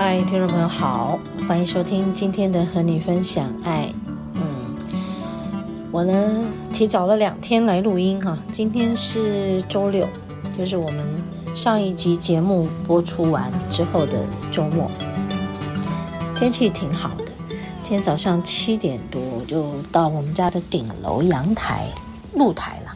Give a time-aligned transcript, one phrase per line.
[0.00, 3.92] 嗨，听众朋友好，欢迎收听今天的和你分享爱。
[4.34, 4.76] 嗯，
[5.90, 10.06] 我呢提早了两天来录音哈，今天是周六，
[10.56, 11.04] 就是我们
[11.56, 14.88] 上一集节目播出完之后的周末。
[16.36, 17.32] 天气挺好的，
[17.82, 21.88] 今天早上七点多就到我们家的顶楼阳台
[22.34, 22.94] 露台了，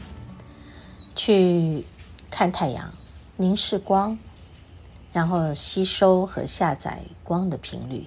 [1.17, 1.85] 去
[2.31, 2.89] 看太阳，
[3.39, 4.17] 凝视光。
[5.13, 8.07] 然后吸收和下载光的频率，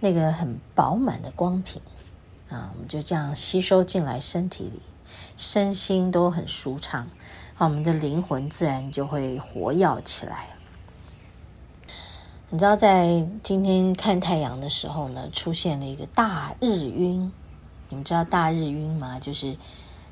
[0.00, 1.80] 那个很饱满的光频
[2.48, 4.82] 啊，我们就这样吸收进来身体里，
[5.36, 7.02] 身心都很舒畅，
[7.56, 10.48] 啊，我们的灵魂自然就会活跃起来。
[12.50, 17.32] 你知道，在今天看太阳的时候呢，出现了一个大日晕。
[17.88, 19.20] 你们知道大日晕吗？
[19.20, 19.56] 就是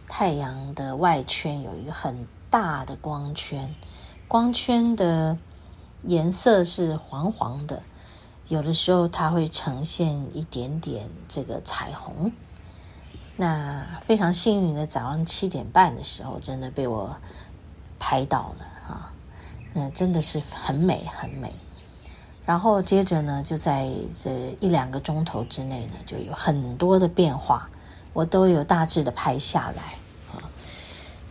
[0.08, 3.74] 太阳的外圈有一个很大的光圈，
[4.28, 5.36] 光圈的。
[6.06, 7.82] 颜色是黄黄的，
[8.48, 12.30] 有的时候它会呈现一点点这个彩虹。
[13.36, 17.16] 那非常幸运的，早上七点半的时候，真的被我
[17.98, 19.12] 拍到了啊，
[19.72, 21.52] 那真的是很美很美。
[22.44, 27.68] 然后接着呢，就在这一两个钟头之内呢，就有很多的变化，
[28.12, 29.82] 我都有大致的拍下来
[30.32, 30.44] 啊，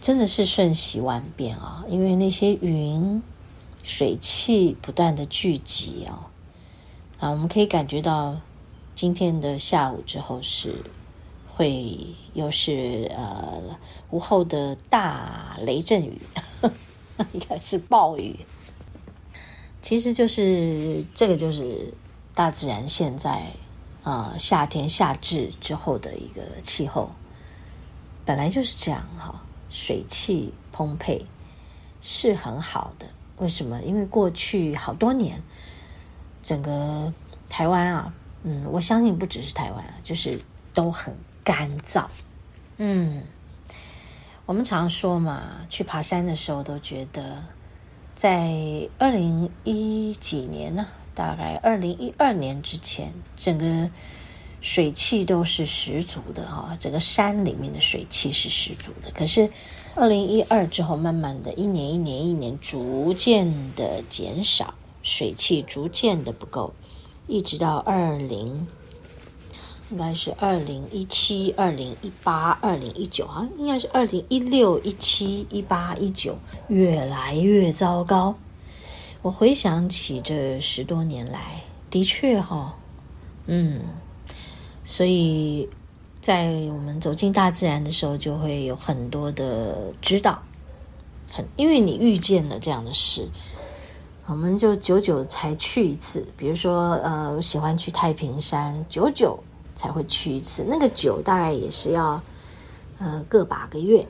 [0.01, 3.21] 真的是瞬息万变啊，因为那些云。
[3.83, 6.31] 水汽不断的聚集哦，
[7.19, 8.37] 啊，我们可以感觉到
[8.95, 10.73] 今天的下午之后是
[11.47, 11.97] 会
[12.33, 13.61] 又是呃
[14.09, 16.21] 午后的大雷阵雨，
[16.61, 16.71] 呵
[17.17, 18.39] 呵应该是暴雨。
[19.81, 21.93] 其实就是这个就是
[22.33, 23.51] 大自然现在
[24.03, 27.11] 啊、夏天夏至之后的一个气候，
[28.25, 31.25] 本来就是这样哈，水汽充沛
[32.01, 33.07] 是很好的。
[33.37, 33.81] 为什么？
[33.81, 35.41] 因为过去好多年，
[36.41, 37.13] 整个
[37.49, 38.13] 台湾啊，
[38.43, 40.39] 嗯，我相信不只是台湾啊，就是
[40.73, 42.05] 都很干燥。
[42.77, 43.23] 嗯，
[44.45, 47.43] 我们常说嘛，去爬山的时候都觉得，
[48.15, 48.51] 在
[48.97, 53.89] 二零一几年呢，大概二零一二年之前，整个
[54.63, 59.11] 水汽都是十足的哈，整个山里面的水汽是十足的。
[59.11, 59.47] 可是。
[59.95, 64.73] 二零一二之后，慢慢的一年一年一年逐渐的减少，
[65.03, 66.73] 水汽逐渐的不够，
[67.27, 68.67] 一直到二零，
[69.91, 76.35] 应该是二零一七、二零一八、二零一九啊，应该是二零一六、一七、一八、一九，
[76.69, 78.33] 越来越糟糕。
[79.21, 82.75] 我回想起这十多年来，的确哈、
[83.45, 83.81] 嗯，
[84.83, 85.69] 所以。
[86.21, 90.41] 在我们走进大自然的时候，就会有很多的知道，
[91.29, 93.27] 很因为你遇见了这样的事，
[94.27, 96.25] 我们就久久才去一次。
[96.37, 99.37] 比如说，呃，我喜欢去太平山，久久
[99.75, 100.65] 才会去一次。
[100.65, 102.21] 那个久大概也是要，
[102.99, 104.07] 呃，个把个月，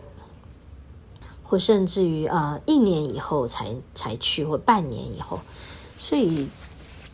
[1.41, 5.39] 或甚至于呃一年以后才才去，或半年以后，
[5.97, 6.47] 所以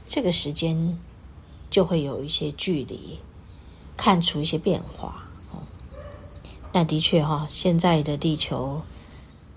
[0.05, 0.99] 这个时间
[1.69, 3.17] 就会有一些距离。
[4.01, 5.59] 看出一些变化，哦，
[6.71, 8.81] 那的确哈，现在的地球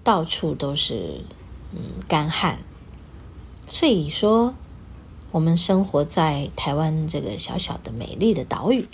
[0.03, 1.21] 到处都是
[1.73, 2.59] 嗯干旱，
[3.69, 4.53] 所以说
[5.31, 8.89] 我们生活在台湾这个小小的美丽的岛屿，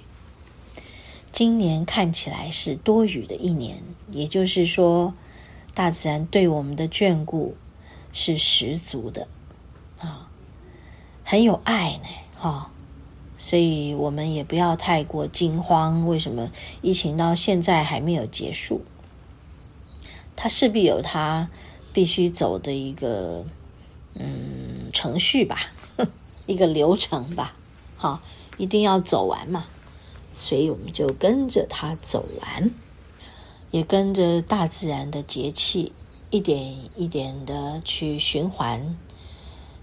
[1.32, 5.14] 今年看起来是多雨的一年，也就是说，
[5.72, 7.56] 大自然对我们的眷顾
[8.12, 9.26] 是十足的。
[9.98, 10.28] 啊，
[11.24, 12.08] 很有爱呢，
[12.38, 12.70] 哈。
[13.38, 16.06] 所以我们也不要太过惊慌。
[16.06, 16.50] 为什么
[16.82, 18.82] 疫情到现在还没有结束？
[20.34, 21.48] 它势必有它
[21.92, 23.46] 必须走的一个
[24.16, 25.70] 嗯程序吧，
[26.46, 27.56] 一个流程吧。
[27.96, 28.20] 好，
[28.56, 29.64] 一定要走完嘛。
[30.32, 32.70] 所以我们就跟着它走完，
[33.70, 35.92] 也跟着大自然的节气
[36.30, 38.96] 一点一点的去循环，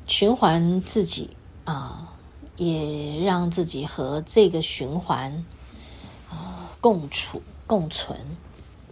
[0.07, 1.31] 循环自己
[1.65, 2.14] 啊。
[2.57, 5.45] 也让自己和这个循环
[6.29, 8.17] 啊、共处共存。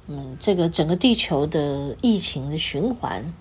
[0.08, 3.34] 嗯，这个整个地球的疫情的循环，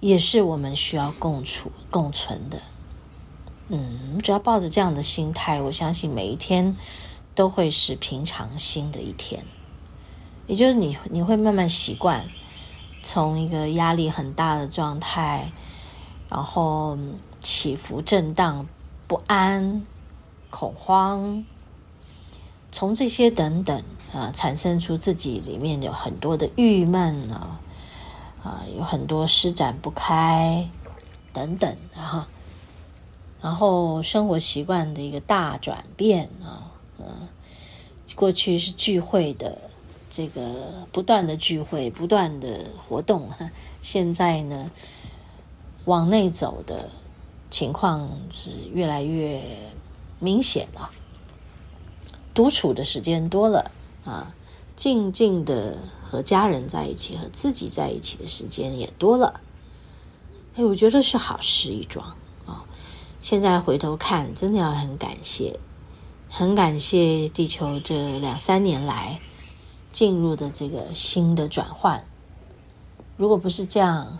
[0.00, 2.62] 也是我们需要共处共存的。
[3.68, 6.76] 嗯，只要抱着这样的心态，我相信每一天
[7.34, 9.44] 都会是平常心的一天。
[10.46, 12.24] 也就是你你会慢慢习惯，
[13.02, 15.50] 从一个压力很大的状态，
[16.28, 16.98] 然后
[17.42, 18.66] 起伏震荡、
[19.06, 19.84] 不安、
[20.50, 21.44] 恐慌，
[22.72, 27.60] 从这些等等啊，产生出自己里面有很多的郁闷啊，
[28.42, 30.68] 啊，有很多施展不开
[31.32, 32.28] 等等啊。
[33.42, 37.28] 然后生活习惯的一个大转变啊，嗯，
[38.16, 39.58] 过去是聚会的，
[40.08, 43.50] 这个不断的聚会，不断的活动哈，
[43.82, 44.70] 现在呢，
[45.84, 46.88] 往内走的
[47.54, 49.40] 情况是越来越
[50.18, 50.90] 明显了。
[52.34, 53.70] 独处的时间多了
[54.04, 54.34] 啊，
[54.74, 59.40] 静静的和家人在一起，和自己在一起的时间也多了。
[60.56, 62.64] 哎，我觉得是好事一桩啊。
[63.20, 65.60] 现在回头看，真的要很感谢，
[66.28, 69.20] 很感谢地球这两三年来
[69.92, 72.04] 进入的这个新的转换。
[73.16, 74.18] 如果不是这样，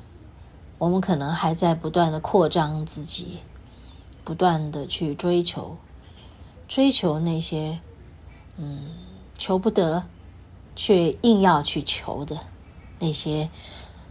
[0.85, 3.39] 我们可能还在不断的扩张自己，
[4.23, 5.79] 不断的去追求，
[6.69, 7.81] 追求那些
[8.59, 8.91] 嗯
[9.39, 10.05] 求不得
[10.77, 12.39] 却硬要去求的
[12.99, 13.49] 那些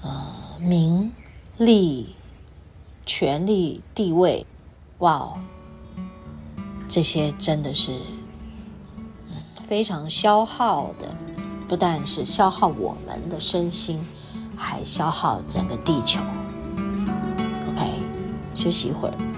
[0.02, 1.12] 呃名
[1.58, 2.16] 利、
[3.06, 4.48] 权力、地位。
[4.98, 5.38] 哇哦，
[6.90, 8.00] 这些真的是
[9.30, 11.16] 嗯非常消耗的，
[11.68, 14.04] 不但是消耗我们的身心，
[14.58, 16.20] 还消耗整个地球。
[18.64, 19.33] 休息一会儿。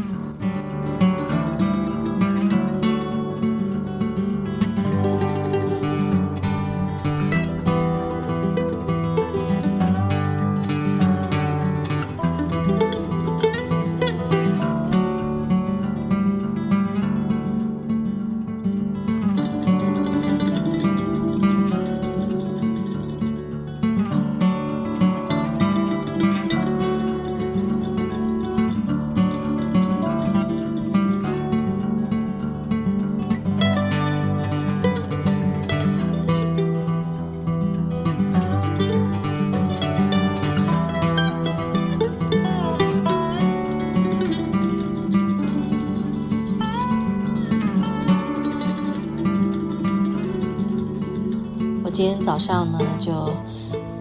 [51.96, 53.32] 今天早上呢，就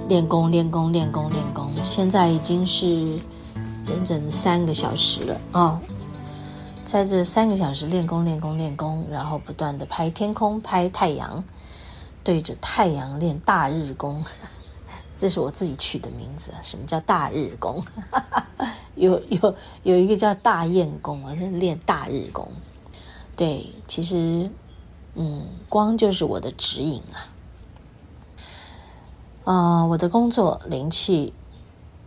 [0.09, 3.17] 练功、练功、练功、练功，现在已经是
[3.87, 5.81] 整整三个小时了啊、哦！
[6.85, 11.45] 在这三个小时练功、练功、练功，然后不断的拍天空、拍太阳，
[12.25, 14.25] 对着太阳练大日功，
[15.17, 16.53] 这是我自己取的名字。
[16.65, 17.81] 什么叫大日功？
[18.97, 19.55] 有有
[19.85, 22.49] 有一个叫大雁功啊，那练大日功。
[23.37, 24.51] 对，其实
[25.15, 27.31] 嗯，光就是我的指引啊。
[29.45, 31.35] 啊、我的工作灵气，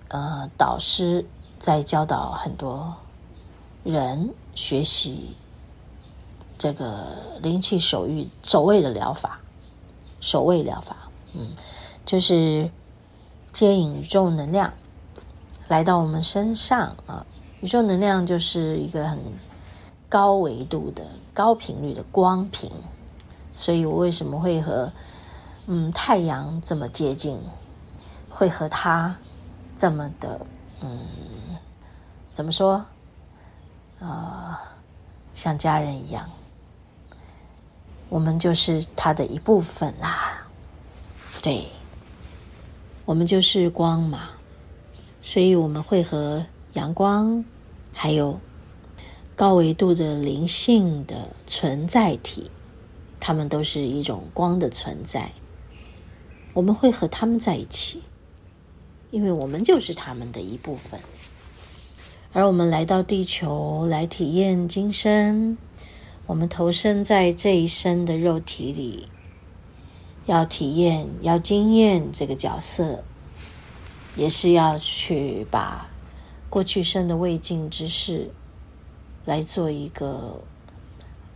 [0.07, 1.23] 呃，导师
[1.59, 2.95] 在教导很多
[3.83, 5.35] 人学习
[6.57, 9.39] 这个灵气守御守卫的疗法，
[10.19, 10.97] 守卫疗法，
[11.33, 11.51] 嗯，
[12.03, 12.71] 就是
[13.51, 14.73] 接引宇宙能量
[15.67, 17.23] 来到我们身上啊。
[17.61, 19.19] 宇宙能量就是一个很
[20.09, 21.03] 高维度的
[21.35, 22.71] 高频率的光频，
[23.53, 24.91] 所以我为什么会和
[25.69, 27.37] 嗯，太阳这么接近，
[28.29, 29.17] 会和他
[29.75, 30.39] 这么的，
[30.79, 31.05] 嗯，
[32.33, 32.85] 怎么说？
[33.99, 34.57] 呃，
[35.33, 36.29] 像家人一样，
[38.07, 40.47] 我们就是他的一部分啊。
[41.43, 41.67] 对，
[43.03, 44.29] 我们就是光嘛，
[45.19, 47.43] 所以我们会和阳光，
[47.93, 48.39] 还有
[49.35, 52.49] 高维度的灵性的存在体，
[53.19, 55.29] 他们都是一种光的存在。
[56.57, 58.01] 我们会和他们在一起，
[59.11, 60.99] 因为我们就是他们的一部分。
[62.33, 65.55] 而我们来到地球来体验今生，
[66.25, 69.07] 我们投身在这一生的肉体里，
[70.25, 73.03] 要体验、要经验这个角色，
[74.15, 75.87] 也是要去把
[76.49, 78.31] 过去生的未尽之事
[79.25, 80.41] 来做一个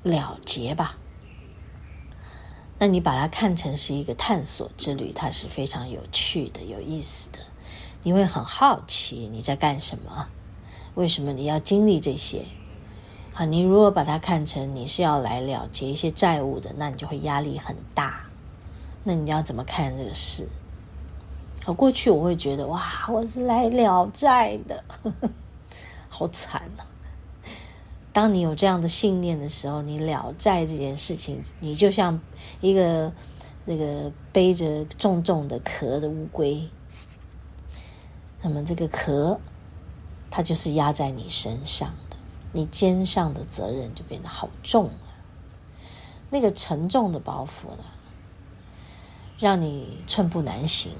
[0.01, 0.97] 了结吧。
[2.83, 7.37] 那你把它看成是一个探索之旅，它是非常有趣的、有意思的。
[8.01, 10.29] 你会很好奇你在干什么，
[10.95, 12.43] 为什么你要经历这些？
[13.33, 18.23] 好，你如果把它看成你是要来了结一些债务的，那你就会压力很大。
[19.03, 20.49] 那你要怎么看这个事？
[21.63, 24.83] 好，过去我会觉得哇，我是来了债的，
[26.09, 26.81] 好惨啊！
[28.13, 32.19] 当你有这样的信念的时候，你了债这件事情，你就像
[32.59, 33.13] 一个
[33.65, 36.69] 那个背着重重的壳的乌龟，
[38.41, 39.39] 那么这个壳
[40.29, 42.17] 它就是压在你身上的，
[42.51, 45.15] 你肩上的责任就变得好重啊，
[46.29, 47.83] 那个沉重的包袱呢，
[49.39, 50.91] 让你寸步难行。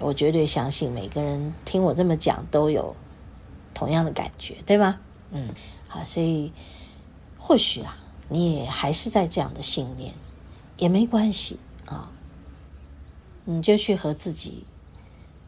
[0.00, 2.94] 我绝对相信每个人听我这么讲都有
[3.74, 5.00] 同样的感觉，对吗？
[5.30, 5.52] 嗯，
[5.86, 6.52] 好，所以
[7.36, 7.98] 或许啊，
[8.30, 10.14] 你也还是在这样的信念，
[10.78, 12.10] 也没关系啊，
[13.44, 14.64] 你就去和自己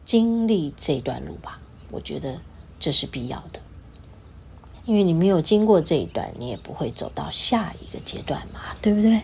[0.05, 1.59] 经历这段路吧。
[1.89, 2.39] 我觉得
[2.79, 3.59] 这是必要的，
[4.85, 9.21] 因为你没有经过这一段，你也不会走到下一个阶段嘛，对不对？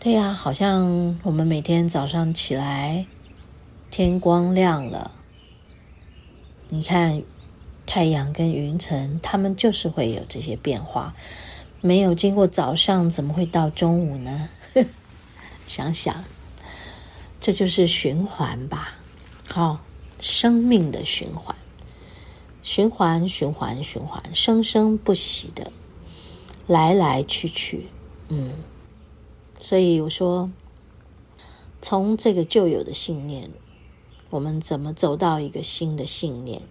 [0.00, 3.06] 对呀，好像我们每天早上起来，
[3.92, 5.12] 天光亮了，
[6.68, 7.22] 你看。
[7.86, 11.14] 太阳跟云层，它们就是会有这些变化。
[11.80, 14.48] 没有经过早上，怎么会到中午呢？
[15.66, 16.24] 想想，
[17.40, 18.96] 这就是循环吧。
[19.48, 19.80] 好、哦，
[20.18, 21.54] 生命的循环，
[22.62, 25.70] 循环，循环，循环，生生不息的，
[26.66, 27.86] 来来去去。
[28.28, 28.52] 嗯，
[29.60, 30.50] 所以我说，
[31.80, 33.48] 从这个旧有的信念，
[34.30, 36.62] 我们怎么走到一个新的信念？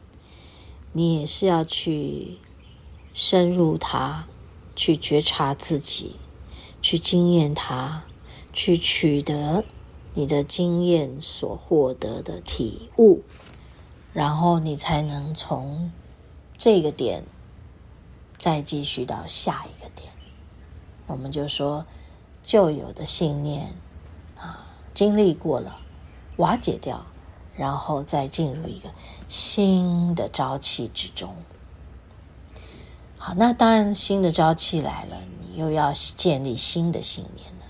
[0.97, 2.37] 你也是要去
[3.13, 4.27] 深入它，
[4.77, 6.15] 去觉察自己，
[6.81, 8.03] 去经验它，
[8.53, 9.65] 去取得
[10.13, 13.23] 你的经验所获得的体悟，
[14.13, 15.91] 然后你才能从
[16.57, 17.25] 这个点
[18.37, 20.13] 再继续到下一个点。
[21.07, 21.85] 我们就说，
[22.41, 23.75] 旧有的信念
[24.37, 25.77] 啊，经历过了，
[26.37, 27.05] 瓦解掉。
[27.57, 28.89] 然后再进入一个
[29.27, 31.35] 新的朝气之中。
[33.17, 37.65] 好，那当然，新的朝气来了，你又要建立新的信念了，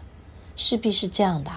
[0.56, 1.52] 势必是这样的。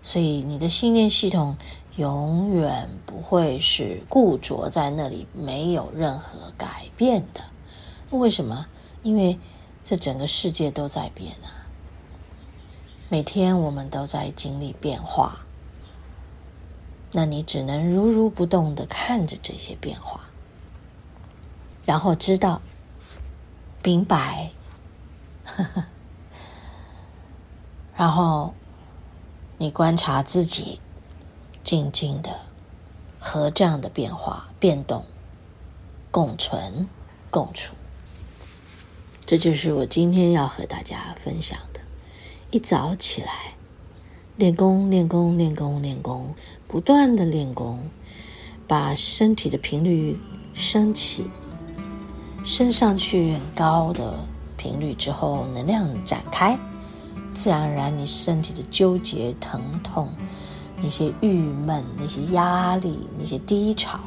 [0.00, 1.56] 所以，你的信念系统
[1.96, 7.40] 永远不会是固着在那里，没有任何改变的。
[8.10, 8.66] 为什么？
[9.02, 9.38] 因为
[9.84, 11.66] 这整个世界都在变啊，
[13.08, 15.43] 每天我们都在经历变化。
[17.16, 20.24] 那你只能如如不动的看着这些变化，
[21.86, 22.60] 然后知道、
[23.84, 24.50] 明白，
[25.44, 25.84] 呵呵，
[27.96, 28.52] 然后
[29.58, 30.80] 你观察自己，
[31.62, 32.40] 静静的
[33.20, 35.04] 和这样的变化、变动
[36.10, 36.88] 共存、
[37.30, 37.76] 共处。
[39.24, 41.80] 这就是我今天要和大家分享的。
[42.50, 43.54] 一早起来。
[44.36, 46.34] 练功，练功，练功，练功，
[46.66, 47.78] 不断的练功，
[48.66, 50.18] 把身体的频率
[50.54, 51.30] 升起，
[52.44, 54.18] 升上去很高的
[54.56, 56.58] 频率之后，能量展开，
[57.32, 60.08] 自然而然，你身体的纠结、疼痛、
[60.82, 64.00] 那些郁闷、那些压力、那些低潮，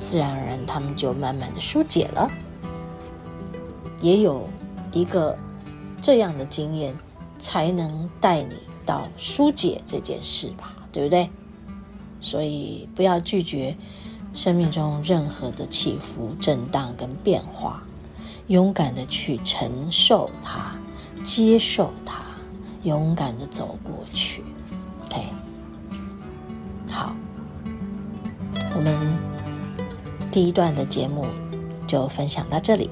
[0.00, 2.28] 自然而然，他们就慢慢的疏解了。
[4.00, 4.48] 也有
[4.90, 5.38] 一个
[6.00, 6.92] 这样的经验，
[7.38, 8.56] 才能带你。
[8.86, 11.30] 到疏解这件事吧，对不对？
[12.20, 13.76] 所以不要拒绝
[14.32, 17.82] 生命中任何的起伏、震荡跟变化，
[18.46, 20.74] 勇敢的去承受它，
[21.22, 22.22] 接受它，
[22.82, 24.42] 勇敢的走过去。
[25.04, 25.28] OK，
[26.90, 27.14] 好，
[28.74, 29.18] 我们
[30.32, 31.26] 第一段的节目
[31.86, 32.88] 就分享到这里，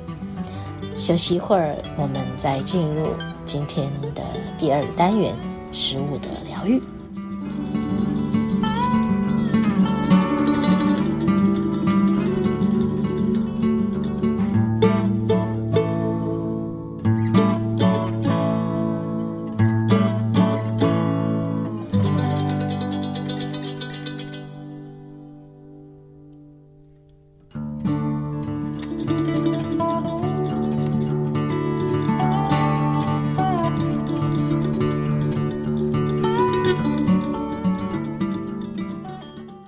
[0.95, 3.09] 休息一会儿，我们再进入
[3.47, 4.23] 今天的
[4.59, 5.35] 第二单元。
[5.73, 6.81] 食物的疗愈。